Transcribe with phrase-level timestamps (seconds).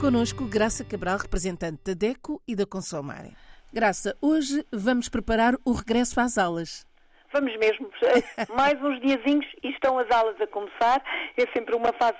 [0.00, 3.36] connosco Graça Cabral, representante da DECO e da Consomare.
[3.70, 6.86] Graça, hoje vamos preparar o regresso às aulas.
[7.32, 7.88] Vamos mesmo,
[8.56, 11.02] mais uns diazinhos e estão as aulas a começar.
[11.36, 12.16] É sempre uma fase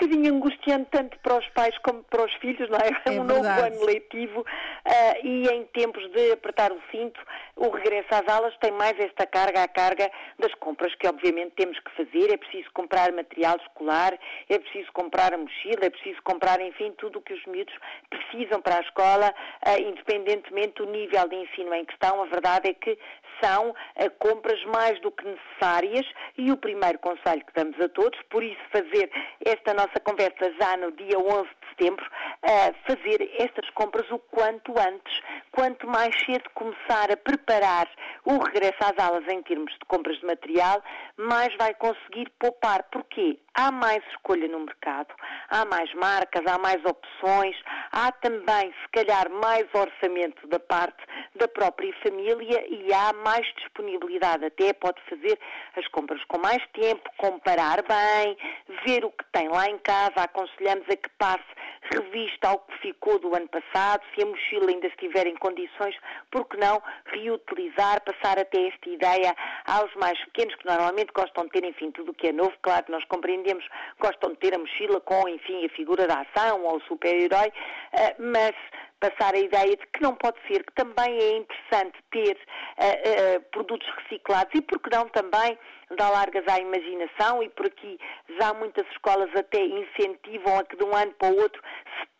[0.00, 2.88] bocadinho angustiante, tanto para os pais como para os filhos, não é?
[3.04, 3.48] é um verdade.
[3.48, 7.20] novo ano letivo uh, e em tempos de apertar o cinto,
[7.56, 11.78] o regresso às aulas tem mais esta carga, a carga das compras que obviamente temos
[11.80, 12.32] que fazer.
[12.32, 14.18] É preciso comprar material escolar,
[14.48, 17.74] é preciso comprar a mochila, é preciso comprar, enfim, tudo o que os miúdos
[18.08, 19.34] precisam para a escola,
[19.66, 22.22] uh, independentemente do nível de ensino em que estão.
[22.22, 22.98] A verdade é que
[23.42, 26.06] são uh, compras mais do que necessárias
[26.38, 29.10] e o primeiro conselho que damos a todos, por isso fazer
[29.44, 34.72] esta nossa conversa já no dia 11 de setembro, uh, fazer estas compras o quanto
[34.78, 37.88] antes, quanto mais cedo começar a preparar
[38.24, 40.82] o regresso às aulas em termos de compras de material,
[41.16, 42.84] mais vai conseguir poupar.
[42.92, 43.38] Porquê?
[43.54, 45.12] Há mais escolha no mercado,
[45.48, 47.56] há mais marcas, há mais opções,
[47.90, 51.02] há também, se calhar, mais orçamento da parte
[51.34, 54.44] da própria família e há mais disponibilidade.
[54.44, 55.38] Até pode fazer
[55.76, 58.36] as compras com mais tempo, comparar bem,
[58.86, 60.14] ver o que tem lá em casa.
[60.16, 61.44] Aconselhamos a que passe
[61.92, 65.96] revista ao que ficou do ano passado, se a mochila ainda estiver em condições,
[66.30, 69.34] por que não reutilizar, passar até esta ideia
[69.66, 72.52] aos mais pequenos, que normalmente gostam de ter, enfim, tudo o que é novo.
[72.62, 73.66] Claro que nós compreendemos,
[73.98, 77.52] gostam de ter a mochila com, enfim, a figura da ação ou o super-herói,
[77.92, 78.54] eh, mas
[79.00, 83.40] passar a ideia de que não pode ser, que também é interessante ter uh, uh,
[83.50, 84.52] produtos reciclados.
[84.54, 85.58] E, por que não, também
[85.96, 87.42] dar largas à imaginação?
[87.42, 87.98] E por aqui
[88.38, 91.62] já muitas escolas até incentivam a que de um ano para o outro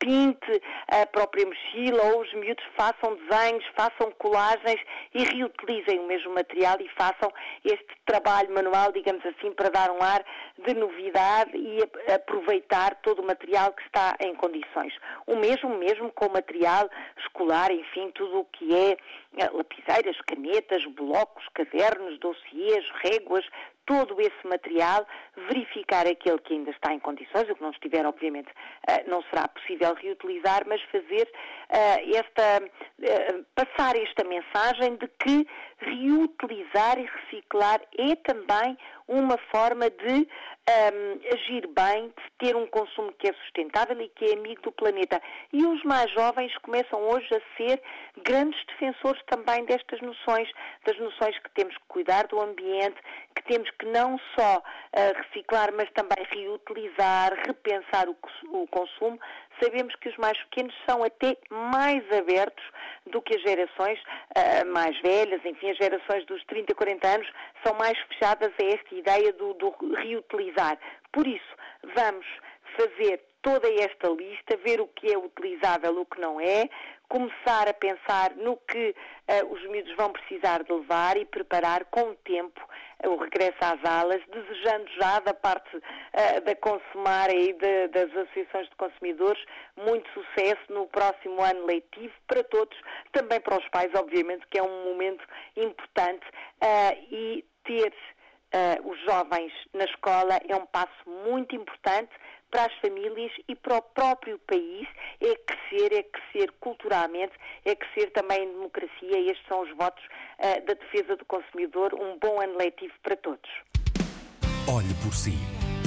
[0.00, 4.80] pinte a própria mochila ou os miúdos façam desenhos, façam colagens
[5.14, 7.30] e reutilizem o mesmo material e façam
[7.64, 10.24] este trabalho manual, digamos assim, para dar um ar
[10.66, 11.78] de novidade e
[12.12, 14.94] aproveitar todo o material que está em condições.
[15.26, 16.88] O mesmo, mesmo com o material
[17.18, 18.96] escolar, enfim, tudo o que é
[19.52, 23.44] lapiseiras, canetas, blocos, cadernos, dossiês, réguas,
[23.90, 25.04] todo esse material,
[25.48, 28.48] verificar aquele que ainda está em condições, o que não estiver, obviamente,
[29.08, 31.28] não será possível reutilizar, mas fazer
[31.68, 32.62] esta,
[33.56, 35.44] passar esta mensagem de que
[35.80, 40.28] reutilizar e reciclar é também uma forma de
[40.70, 44.72] um, agir bem, de ter um consumo que é sustentável e que é amigo do
[44.72, 45.20] planeta.
[45.52, 47.82] E os mais jovens começam hoje a ser
[48.22, 50.48] grandes defensores também destas noções,
[50.86, 52.96] das noções que temos que cuidar do ambiente,
[53.34, 59.18] que temos que não só uh, reciclar, mas também reutilizar, repensar o, consumo.
[59.62, 62.64] Sabemos que os mais pequenos são até mais abertos
[63.06, 67.28] do que as gerações uh, mais velhas, enfim, as gerações dos 30, 40 anos
[67.64, 70.78] são mais fechadas a esta ideia do, do reutilizar.
[71.12, 71.56] Por isso,
[71.94, 72.26] vamos
[72.76, 76.68] fazer toda esta lista, ver o que é utilizável, o que não é,
[77.10, 82.02] começar a pensar no que uh, os miúdos vão precisar de levar e preparar com
[82.02, 82.60] o tempo
[83.04, 88.16] uh, o regresso às aulas, desejando já da parte uh, da Consumar e de, das
[88.16, 89.44] associações de consumidores
[89.76, 92.78] muito sucesso no próximo ano letivo para todos,
[93.10, 95.24] também para os pais, obviamente, que é um momento
[95.56, 96.24] importante
[97.10, 97.92] e ter
[98.84, 102.10] os jovens na escola é um passo muito importante
[102.50, 104.88] para as famílias e para o próprio país
[105.20, 107.32] é crescer, é crescer culturalmente,
[107.64, 109.30] é crescer também em democracia.
[109.30, 111.94] Estes são os votos uh, da defesa do consumidor.
[111.94, 113.50] Um bom ano letivo para todos.
[114.68, 115.34] Olhe por si.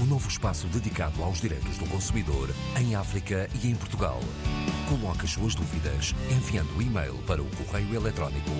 [0.00, 2.48] O um novo espaço dedicado aos direitos do consumidor
[2.80, 4.18] em África e em Portugal.
[4.92, 8.50] Coloque as suas dúvidas enviando o e-mail para o correio eletrónico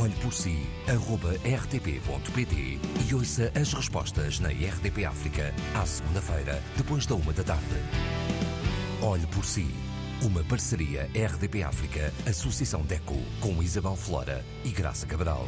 [0.00, 2.78] olheporsi.rtp.pt
[3.08, 7.64] e ouça as respostas na RDP África à segunda-feira, depois da uma da tarde.
[9.02, 9.66] Olhe por si.
[10.22, 15.44] Uma parceria RDP África, Associação DECO, com Isabel Flora e Graça Cabral.